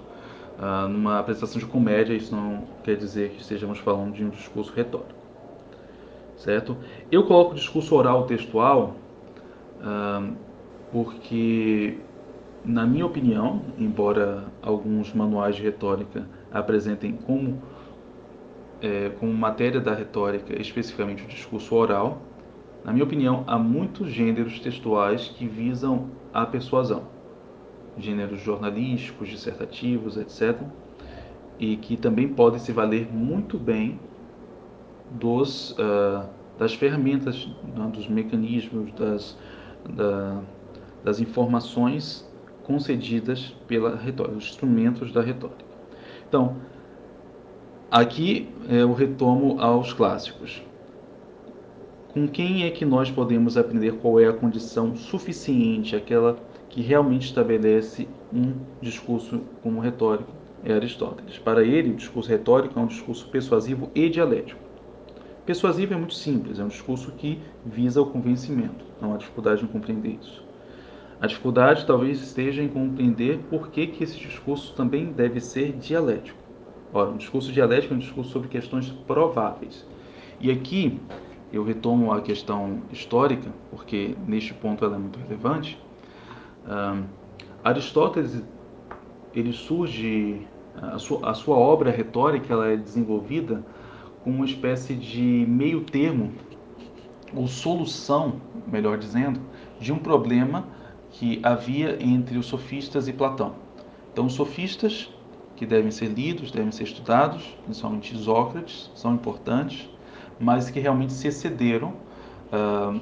Uh, 0.58 0.88
numa 0.88 1.20
apresentação 1.20 1.58
de 1.60 1.66
comédia, 1.66 2.14
isso 2.14 2.34
não 2.34 2.64
quer 2.82 2.96
dizer 2.96 3.30
que 3.30 3.40
estejamos 3.40 3.78
falando 3.78 4.12
de 4.12 4.24
um 4.24 4.28
discurso 4.28 4.72
retórico. 4.72 5.14
Certo? 6.36 6.76
Eu 7.12 7.24
coloco 7.26 7.54
discurso 7.54 7.94
oral 7.94 8.26
textual 8.26 8.96
uh, 9.80 10.34
porque 10.92 11.98
na 12.64 12.86
minha 12.86 13.06
opinião, 13.06 13.62
embora 13.78 14.44
alguns 14.62 15.12
manuais 15.14 15.56
de 15.56 15.62
retórica 15.62 16.26
apresentem 16.52 17.12
como, 17.12 17.62
é, 18.80 19.10
como 19.18 19.32
matéria 19.32 19.80
da 19.80 19.94
retórica 19.94 20.60
especificamente 20.60 21.24
o 21.24 21.26
discurso 21.26 21.74
oral, 21.74 22.22
na 22.84 22.92
minha 22.92 23.04
opinião, 23.04 23.44
há 23.46 23.58
muitos 23.58 24.10
gêneros 24.10 24.58
textuais 24.58 25.28
que 25.28 25.46
visam 25.46 26.08
a 26.32 26.46
persuasão, 26.46 27.04
gêneros 27.98 28.40
jornalísticos, 28.40 29.28
dissertativos, 29.28 30.16
etc., 30.16 30.58
e 31.58 31.76
que 31.76 31.94
também 31.94 32.26
podem 32.26 32.58
se 32.58 32.72
valer 32.72 33.12
muito 33.12 33.58
bem 33.58 34.00
dos, 35.10 35.72
uh, 35.72 36.26
das 36.58 36.72
ferramentas, 36.72 37.46
né, 37.76 37.90
dos 37.92 38.08
mecanismos, 38.08 38.90
das, 38.92 39.38
da, 39.94 40.40
das 41.04 41.20
informações 41.20 42.29
concedidas 42.70 43.52
pela 43.66 43.96
retórica, 43.96 44.38
os 44.38 44.44
instrumentos 44.44 45.10
da 45.10 45.20
retórica. 45.20 45.64
Então, 46.28 46.58
aqui 47.90 48.48
é, 48.68 48.82
eu 48.82 48.92
retomo 48.92 49.60
aos 49.60 49.92
clássicos. 49.92 50.62
Com 52.12 52.28
quem 52.28 52.64
é 52.64 52.70
que 52.70 52.84
nós 52.84 53.10
podemos 53.10 53.56
aprender 53.56 53.94
qual 53.94 54.20
é 54.20 54.28
a 54.28 54.32
condição 54.32 54.94
suficiente, 54.94 55.96
aquela 55.96 56.38
que 56.68 56.80
realmente 56.80 57.26
estabelece 57.26 58.06
um 58.32 58.54
discurso 58.80 59.40
como 59.64 59.80
retórico? 59.80 60.30
É 60.62 60.72
Aristóteles. 60.72 61.38
Para 61.38 61.64
ele, 61.64 61.90
o 61.90 61.96
discurso 61.96 62.28
retórico 62.28 62.78
é 62.78 62.82
um 62.82 62.86
discurso 62.86 63.28
persuasivo 63.30 63.90
e 63.96 64.08
dialético. 64.08 64.60
Persuasivo 65.44 65.94
é 65.94 65.96
muito 65.96 66.14
simples, 66.14 66.60
é 66.60 66.62
um 66.62 66.68
discurso 66.68 67.10
que 67.12 67.40
visa 67.66 68.00
o 68.00 68.06
convencimento. 68.06 68.84
Não 69.00 69.12
há 69.12 69.16
dificuldade 69.16 69.64
em 69.64 69.66
compreender 69.66 70.18
isso. 70.20 70.49
A 71.20 71.26
dificuldade 71.26 71.84
talvez 71.84 72.22
esteja 72.22 72.62
em 72.62 72.68
compreender 72.68 73.40
por 73.50 73.68
que, 73.68 73.86
que 73.86 74.02
esse 74.02 74.18
discurso 74.18 74.74
também 74.74 75.12
deve 75.12 75.38
ser 75.38 75.72
dialético. 75.72 76.38
Ora, 76.94 77.10
um 77.10 77.18
discurso 77.18 77.52
dialético 77.52 77.92
é 77.92 77.96
um 77.98 78.00
discurso 78.00 78.30
sobre 78.30 78.48
questões 78.48 78.88
prováveis. 79.06 79.86
E 80.40 80.50
aqui 80.50 80.98
eu 81.52 81.62
retomo 81.62 82.10
a 82.10 82.22
questão 82.22 82.80
histórica, 82.90 83.50
porque 83.70 84.16
neste 84.26 84.54
ponto 84.54 84.82
ela 84.82 84.96
é 84.96 84.98
muito 84.98 85.18
relevante. 85.18 85.78
Aristóteles, 87.62 88.42
ele 89.34 89.52
surge, 89.52 90.46
a 90.74 90.98
sua, 90.98 91.30
a 91.30 91.34
sua 91.34 91.56
obra 91.56 91.90
retórica 91.90 92.52
ela 92.54 92.68
é 92.68 92.76
desenvolvida 92.78 93.62
como 94.24 94.36
uma 94.36 94.46
espécie 94.46 94.94
de 94.94 95.44
meio 95.46 95.82
termo, 95.82 96.32
ou 97.34 97.46
solução, 97.46 98.40
melhor 98.66 98.96
dizendo, 98.96 99.38
de 99.78 99.92
um 99.92 99.98
problema 99.98 100.79
que 101.12 101.40
havia 101.42 102.02
entre 102.02 102.38
os 102.38 102.46
sofistas 102.46 103.08
e 103.08 103.12
Platão. 103.12 103.54
Então, 104.12 104.26
os 104.26 104.34
sofistas, 104.34 105.12
que 105.56 105.66
devem 105.66 105.90
ser 105.90 106.06
lidos, 106.06 106.50
devem 106.50 106.72
ser 106.72 106.84
estudados, 106.84 107.56
principalmente 107.64 108.16
Sócrates, 108.16 108.90
são 108.94 109.14
importantes, 109.14 109.88
mas 110.38 110.70
que 110.70 110.80
realmente 110.80 111.12
se 111.12 111.28
excederam, 111.28 111.94
uh, 112.52 113.00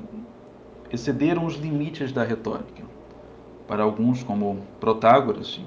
excederam 0.90 1.46
os 1.46 1.54
limites 1.54 2.12
da 2.12 2.24
retórica. 2.24 2.82
Para 3.66 3.84
alguns, 3.84 4.22
como 4.22 4.62
Protágoras, 4.80 5.60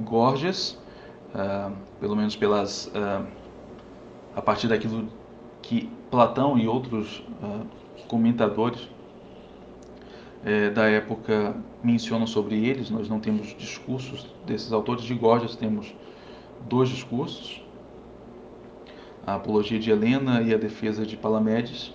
Gorgias, 0.00 0.78
uh, 1.34 1.72
pelo 2.00 2.16
menos 2.16 2.34
pelas, 2.34 2.86
uh, 2.86 3.26
a 4.34 4.42
partir 4.42 4.68
daquilo 4.68 5.08
que 5.60 5.88
Platão 6.10 6.58
e 6.58 6.68
outros 6.68 7.24
comentadores 8.06 8.86
é, 10.44 10.70
da 10.70 10.88
época 10.88 11.54
mencionam 11.82 12.26
sobre 12.26 12.66
eles. 12.66 12.90
Nós 12.90 13.08
não 13.08 13.20
temos 13.20 13.54
discursos 13.56 14.26
desses 14.46 14.72
autores. 14.72 15.04
De 15.04 15.14
Gorgias 15.14 15.56
temos 15.56 15.94
dois 16.68 16.88
discursos: 16.88 17.62
a 19.26 19.34
Apologia 19.34 19.78
de 19.78 19.90
Helena 19.90 20.42
e 20.42 20.52
a 20.52 20.58
Defesa 20.58 21.06
de 21.06 21.16
Palamedes. 21.16 21.94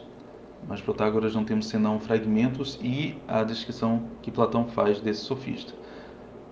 Mas 0.68 0.82
Protágoras 0.82 1.36
não 1.36 1.46
temos 1.46 1.68
senão 1.68 2.00
fragmentos 2.00 2.80
e 2.82 3.16
a 3.28 3.44
descrição 3.44 4.04
que 4.22 4.32
Platão 4.32 4.68
faz 4.68 5.00
desse 5.00 5.22
sofista. 5.22 5.74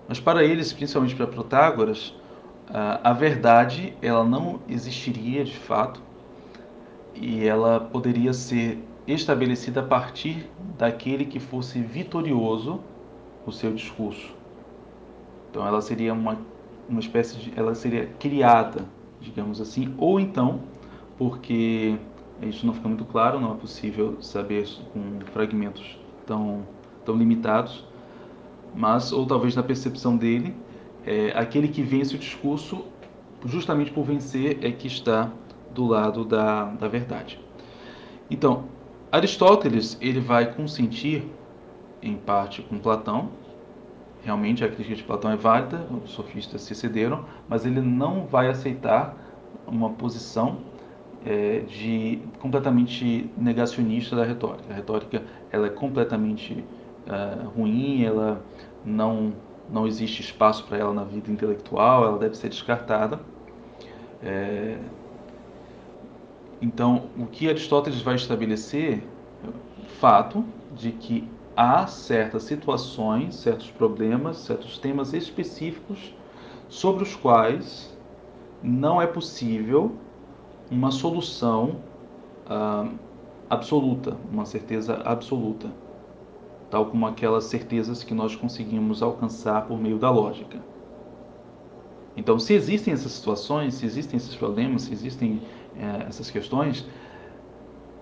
Mas 0.08 0.20
para 0.20 0.44
eles, 0.44 0.72
principalmente 0.72 1.14
para 1.16 1.26
Protágoras, 1.26 2.14
a 2.72 3.12
verdade 3.12 3.94
ela 4.00 4.24
não 4.24 4.60
existiria 4.68 5.44
de 5.44 5.56
fato 5.56 6.00
e 7.14 7.44
ela 7.46 7.80
poderia 7.80 8.32
ser 8.32 8.78
estabelecida 9.06 9.80
a 9.80 9.82
partir 9.82 10.48
daquele 10.76 11.24
que 11.24 11.38
fosse 11.38 11.80
vitorioso 11.80 12.80
o 13.46 13.52
seu 13.52 13.72
discurso. 13.72 14.34
Então 15.50 15.66
ela 15.66 15.80
seria 15.80 16.12
uma, 16.12 16.38
uma 16.88 17.00
espécie 17.00 17.36
de. 17.36 17.52
ela 17.56 17.74
seria 17.74 18.06
criada, 18.18 18.84
digamos 19.20 19.60
assim, 19.60 19.94
ou 19.96 20.18
então, 20.18 20.60
porque 21.16 21.96
isso 22.42 22.66
não 22.66 22.74
fica 22.74 22.88
muito 22.88 23.04
claro, 23.04 23.40
não 23.40 23.54
é 23.54 23.56
possível 23.56 24.20
saber 24.20 24.68
com 24.92 25.20
fragmentos 25.32 25.98
tão, 26.26 26.66
tão 27.04 27.16
limitados, 27.16 27.84
mas, 28.74 29.12
ou 29.12 29.24
talvez 29.24 29.56
na 29.56 29.62
percepção 29.62 30.16
dele, 30.16 30.54
é, 31.06 31.32
aquele 31.34 31.68
que 31.68 31.82
vence 31.82 32.14
o 32.14 32.18
discurso, 32.18 32.84
justamente 33.46 33.90
por 33.90 34.04
vencer, 34.04 34.58
é 34.62 34.70
que 34.70 34.86
está 34.86 35.30
do 35.72 35.86
lado 35.86 36.24
da, 36.24 36.64
da 36.64 36.88
verdade. 36.88 37.40
Então, 38.30 38.64
Aristóteles 39.10 39.96
ele 40.00 40.20
vai 40.20 40.52
consentir, 40.52 41.24
em 42.02 42.16
parte, 42.16 42.62
com 42.62 42.78
Platão. 42.78 43.30
Realmente 44.22 44.64
a 44.64 44.68
crítica 44.68 44.96
de 44.96 45.02
Platão 45.04 45.30
é 45.30 45.36
válida, 45.36 45.86
os 46.04 46.10
sofistas 46.10 46.62
se 46.62 46.74
cederam, 46.74 47.24
mas 47.48 47.64
ele 47.64 47.80
não 47.80 48.26
vai 48.26 48.48
aceitar 48.48 49.16
uma 49.66 49.90
posição 49.90 50.58
é, 51.24 51.60
de 51.60 52.20
completamente 52.40 53.30
negacionista 53.36 54.16
da 54.16 54.24
retórica. 54.24 54.72
A 54.72 54.74
retórica 54.74 55.22
ela 55.50 55.66
é 55.66 55.70
completamente 55.70 56.64
é, 57.06 57.44
ruim, 57.44 58.04
ela 58.04 58.44
não 58.84 59.32
não 59.68 59.84
existe 59.84 60.20
espaço 60.22 60.64
para 60.64 60.78
ela 60.78 60.94
na 60.94 61.02
vida 61.02 61.30
intelectual, 61.30 62.04
ela 62.04 62.18
deve 62.18 62.36
ser 62.36 62.48
descartada. 62.48 63.18
É, 64.22 64.78
então, 66.60 67.10
o 67.18 67.26
que 67.26 67.48
Aristóteles 67.48 68.00
vai 68.00 68.14
estabelecer 68.14 69.02
é 69.44 69.48
o 69.48 69.88
fato 69.98 70.44
de 70.74 70.92
que 70.92 71.28
há 71.56 71.86
certas 71.86 72.44
situações, 72.44 73.36
certos 73.36 73.70
problemas, 73.70 74.38
certos 74.38 74.78
temas 74.78 75.12
específicos 75.12 76.14
sobre 76.68 77.02
os 77.02 77.14
quais 77.14 77.96
não 78.62 79.00
é 79.00 79.06
possível 79.06 79.92
uma 80.70 80.90
solução 80.90 81.76
ah, 82.48 82.88
absoluta, 83.48 84.16
uma 84.30 84.44
certeza 84.44 85.00
absoluta, 85.04 85.70
tal 86.70 86.86
como 86.86 87.06
aquelas 87.06 87.44
certezas 87.44 88.02
que 88.02 88.14
nós 88.14 88.34
conseguimos 88.34 89.02
alcançar 89.02 89.66
por 89.66 89.78
meio 89.78 89.98
da 89.98 90.10
lógica. 90.10 90.58
Então, 92.16 92.38
se 92.38 92.54
existem 92.54 92.94
essas 92.94 93.12
situações, 93.12 93.74
se 93.74 93.84
existem 93.84 94.16
esses 94.16 94.34
problemas, 94.34 94.82
se 94.82 94.92
existem 94.92 95.40
essas 96.06 96.30
questões, 96.30 96.86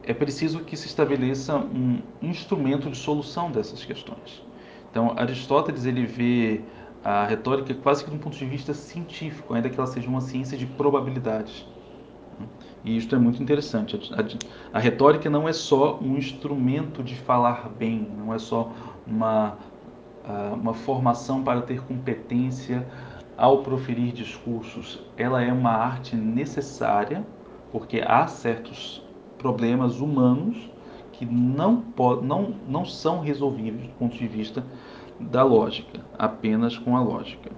é 0.02 0.12
preciso 0.12 0.60
que 0.60 0.76
se 0.76 0.86
estabeleça 0.86 1.56
um 1.56 2.00
instrumento 2.22 2.90
de 2.90 2.96
solução 2.96 3.50
dessas 3.50 3.84
questões. 3.84 4.42
Então, 4.90 5.14
Aristóteles 5.16 5.86
ele 5.86 6.06
vê 6.06 6.60
a 7.02 7.26
retórica 7.26 7.74
quase 7.74 8.04
que 8.04 8.10
de 8.10 8.16
um 8.16 8.18
ponto 8.18 8.36
de 8.36 8.46
vista 8.46 8.72
científico, 8.72 9.54
ainda 9.54 9.68
que 9.68 9.78
ela 9.78 9.86
seja 9.86 10.08
uma 10.08 10.20
ciência 10.20 10.56
de 10.56 10.66
probabilidades. 10.66 11.66
E 12.84 12.96
isto 12.96 13.14
é 13.14 13.18
muito 13.18 13.42
interessante. 13.42 13.98
A, 14.12 14.20
a, 14.20 14.78
a 14.78 14.80
retórica 14.80 15.30
não 15.30 15.48
é 15.48 15.52
só 15.52 15.98
um 16.00 16.16
instrumento 16.16 17.02
de 17.02 17.14
falar 17.14 17.68
bem, 17.78 18.08
não 18.16 18.32
é 18.32 18.38
só 18.38 18.70
uma, 19.06 19.56
uma 20.52 20.74
formação 20.74 21.42
para 21.42 21.62
ter 21.62 21.80
competência 21.82 22.86
ao 23.36 23.62
proferir 23.62 24.12
discursos. 24.12 25.00
Ela 25.16 25.42
é 25.42 25.52
uma 25.52 25.72
arte 25.72 26.14
necessária 26.14 27.24
porque 27.74 28.00
há 28.06 28.28
certos 28.28 29.02
problemas 29.36 29.98
humanos 29.98 30.70
que 31.10 31.26
não, 31.26 31.82
não, 32.22 32.54
não 32.68 32.84
são 32.84 33.18
resolvíveis 33.18 33.88
do 33.88 33.94
ponto 33.94 34.16
de 34.16 34.28
vista 34.28 34.64
da 35.18 35.42
lógica, 35.42 36.00
apenas 36.16 36.78
com 36.78 36.96
a 36.96 37.02
lógica. 37.02 37.50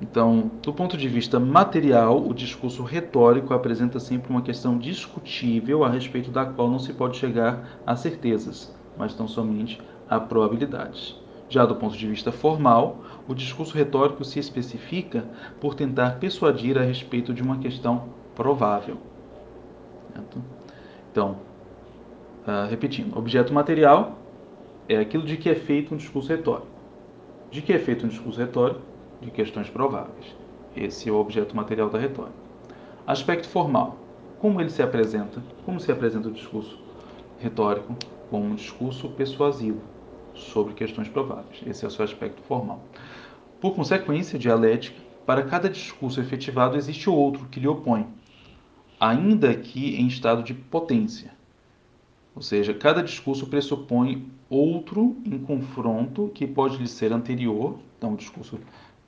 Então, 0.00 0.50
do 0.62 0.72
ponto 0.72 0.96
de 0.96 1.06
vista 1.06 1.38
material, 1.38 2.26
o 2.26 2.32
discurso 2.32 2.82
retórico 2.82 3.52
apresenta 3.52 4.00
sempre 4.00 4.30
uma 4.30 4.40
questão 4.40 4.78
discutível 4.78 5.84
a 5.84 5.90
respeito 5.90 6.30
da 6.30 6.46
qual 6.46 6.70
não 6.70 6.78
se 6.78 6.94
pode 6.94 7.18
chegar 7.18 7.78
a 7.84 7.94
certezas, 7.96 8.74
mas 8.96 9.12
tão 9.12 9.28
somente 9.28 9.82
a 10.08 10.18
probabilidades. 10.18 11.14
Já 11.46 11.66
do 11.66 11.76
ponto 11.76 11.94
de 11.94 12.06
vista 12.06 12.32
formal, 12.32 13.04
o 13.28 13.34
discurso 13.34 13.76
retórico 13.76 14.24
se 14.24 14.38
especifica 14.38 15.26
por 15.60 15.74
tentar 15.74 16.12
persuadir 16.12 16.78
a 16.78 16.82
respeito 16.82 17.34
de 17.34 17.42
uma 17.42 17.58
questão 17.58 18.18
provável. 18.34 19.09
Certo? 20.12 20.42
Então, 21.10 21.38
uh, 22.46 22.68
repetindo, 22.68 23.16
objeto 23.16 23.52
material 23.52 24.18
é 24.88 24.96
aquilo 24.96 25.24
de 25.24 25.36
que 25.36 25.48
é 25.48 25.54
feito 25.54 25.94
um 25.94 25.96
discurso 25.96 26.28
retórico. 26.28 26.68
De 27.50 27.62
que 27.62 27.72
é 27.72 27.78
feito 27.78 28.06
um 28.06 28.08
discurso 28.08 28.38
retórico? 28.38 28.80
De 29.20 29.30
questões 29.30 29.68
prováveis. 29.68 30.34
Esse 30.76 31.08
é 31.08 31.12
o 31.12 31.16
objeto 31.16 31.54
material 31.54 31.90
da 31.90 31.98
retórica. 31.98 32.36
Aspecto 33.06 33.48
formal. 33.48 33.96
Como 34.38 34.60
ele 34.60 34.70
se 34.70 34.82
apresenta? 34.82 35.42
Como 35.64 35.80
se 35.80 35.90
apresenta 35.92 36.28
o 36.28 36.32
discurso 36.32 36.78
retórico? 37.38 37.94
Como 38.30 38.46
um 38.46 38.54
discurso 38.54 39.08
persuasivo 39.10 39.80
sobre 40.34 40.74
questões 40.74 41.08
prováveis. 41.08 41.60
Esse 41.66 41.84
é 41.84 41.88
o 41.88 41.90
seu 41.90 42.04
aspecto 42.04 42.40
formal. 42.42 42.80
Por 43.60 43.74
consequência, 43.74 44.38
dialética, 44.38 44.98
para 45.26 45.42
cada 45.42 45.68
discurso 45.68 46.20
efetivado 46.20 46.76
existe 46.76 47.10
outro 47.10 47.46
que 47.46 47.60
lhe 47.60 47.68
opõe, 47.68 48.06
ainda 49.00 49.54
que 49.54 49.96
em 49.96 50.06
estado 50.06 50.42
de 50.42 50.52
potência. 50.52 51.32
Ou 52.36 52.42
seja, 52.42 52.74
cada 52.74 53.02
discurso 53.02 53.46
pressupõe 53.46 54.30
outro 54.48 55.16
em 55.24 55.38
confronto 55.38 56.30
que 56.34 56.46
pode 56.46 56.76
lhe 56.76 56.86
ser 56.86 57.12
anterior. 57.12 57.78
Então, 57.96 58.12
o 58.12 58.16
discurso 58.16 58.60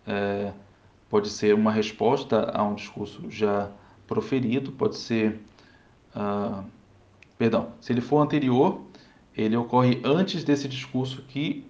é, 0.06 0.52
pode 1.08 1.28
ser 1.28 1.54
uma 1.54 1.70
resposta 1.70 2.50
a 2.54 2.64
um 2.64 2.74
discurso 2.74 3.30
já 3.30 3.70
proferido, 4.06 4.72
pode 4.72 4.96
ser. 4.96 5.40
Uh, 6.14 6.64
perdão, 7.38 7.72
se 7.80 7.92
ele 7.92 8.00
for 8.00 8.20
anterior, 8.20 8.80
ele 9.36 9.56
ocorre 9.56 10.00
antes 10.04 10.44
desse 10.44 10.68
discurso 10.68 11.22
que, 11.28 11.66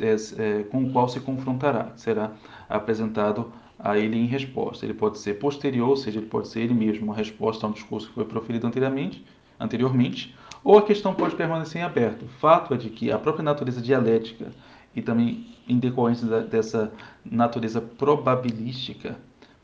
é, 0.00 0.16
é, 0.42 0.62
com 0.64 0.84
o 0.84 0.92
qual 0.92 1.08
se 1.08 1.20
confrontará, 1.20 1.92
será 1.96 2.32
apresentado 2.68 3.52
a 3.78 3.98
ele 3.98 4.16
em 4.16 4.26
resposta. 4.26 4.84
Ele 4.84 4.94
pode 4.94 5.18
ser 5.18 5.34
posterior, 5.34 5.88
ou 5.88 5.96
seja, 5.96 6.18
ele 6.18 6.26
pode 6.26 6.48
ser 6.48 6.60
ele 6.60 6.74
mesmo 6.74 7.04
uma 7.04 7.14
resposta 7.14 7.66
a 7.66 7.68
um 7.68 7.72
discurso 7.72 8.08
que 8.08 8.14
foi 8.14 8.24
proferido 8.24 8.66
anteriormente, 8.66 9.24
anteriormente 9.58 10.34
ou 10.66 10.76
a 10.76 10.82
questão 10.82 11.14
pode 11.14 11.36
permanecer 11.36 11.80
em 11.80 11.84
aberto. 11.84 12.24
O 12.24 12.28
fato 12.28 12.74
é 12.74 12.76
de 12.76 12.90
que 12.90 13.12
a 13.12 13.18
própria 13.18 13.44
natureza 13.44 13.80
dialética 13.80 14.50
e 14.96 15.00
também 15.00 15.46
em 15.68 15.78
decorrência 15.78 16.26
dessa 16.42 16.92
natureza 17.24 17.80
probabilística 17.80 19.16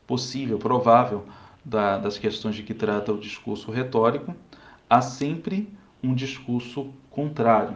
possível, 0.07 0.57
provável 0.57 1.25
da, 1.65 1.97
das 1.97 2.17
questões 2.17 2.55
de 2.55 2.63
que 2.63 2.73
trata 2.73 3.11
o 3.11 3.17
discurso 3.17 3.69
retórico, 3.69 4.33
há 4.89 5.01
sempre 5.01 5.67
um 6.01 6.15
discurso 6.15 6.93
contrário. 7.09 7.75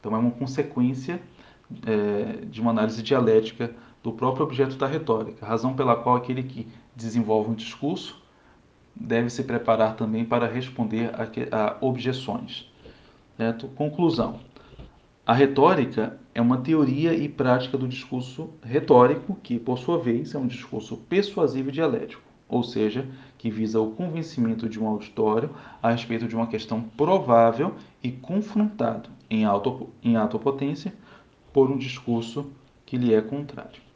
Então 0.00 0.12
é 0.16 0.18
uma 0.18 0.32
consequência 0.32 1.22
é, 1.86 2.44
de 2.46 2.60
uma 2.60 2.72
análise 2.72 3.00
dialética 3.00 3.72
do 4.02 4.12
próprio 4.12 4.44
objeto 4.44 4.76
da 4.76 4.86
retórica, 4.86 5.44
razão 5.44 5.74
pela 5.74 5.96
qual 5.96 6.16
aquele 6.16 6.42
que 6.42 6.66
desenvolve 6.94 7.50
um 7.50 7.54
discurso 7.54 8.20
deve 8.94 9.30
se 9.30 9.42
preparar 9.44 9.96
também 9.96 10.24
para 10.24 10.46
responder 10.46 11.10
a, 11.14 11.24
a 11.56 11.76
objeções. 11.80 12.70
Certo? 13.36 13.68
Conclusão. 13.68 14.40
A 15.26 15.32
retórica 15.32 16.18
é 16.34 16.40
uma 16.40 16.58
teoria 16.58 17.14
e 17.14 17.28
prática 17.28 17.78
do 17.78 17.86
discurso 17.86 18.50
retórico, 18.62 19.38
que, 19.42 19.58
por 19.58 19.78
sua 19.78 19.98
vez, 19.98 20.34
é 20.34 20.38
um 20.38 20.46
discurso 20.46 20.96
persuasivo 20.96 21.68
e 21.68 21.72
dialético, 21.72 22.22
ou 22.48 22.62
seja, 22.62 23.06
que 23.38 23.50
visa 23.50 23.80
o 23.80 23.92
convencimento 23.92 24.68
de 24.68 24.80
um 24.80 24.88
auditório 24.88 25.50
a 25.82 25.90
respeito 25.90 26.26
de 26.26 26.34
uma 26.34 26.46
questão 26.46 26.82
provável 26.82 27.74
e 28.02 28.10
confrontado 28.10 29.08
em, 29.30 29.44
auto, 29.44 29.88
em 30.02 30.16
autopotência 30.16 30.92
por 31.52 31.70
um 31.70 31.78
discurso 31.78 32.50
que 32.84 32.96
lhe 32.96 33.14
é 33.14 33.20
contrário. 33.20 33.89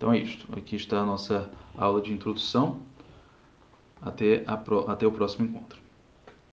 Então 0.00 0.14
é 0.14 0.18
isto. 0.18 0.48
Aqui 0.56 0.76
está 0.76 1.00
a 1.00 1.04
nossa 1.04 1.50
aula 1.76 2.00
de 2.00 2.10
introdução. 2.10 2.80
Até, 4.00 4.42
a, 4.46 4.54
até 4.90 5.06
o 5.06 5.12
próximo 5.12 5.46
encontro. 5.46 5.78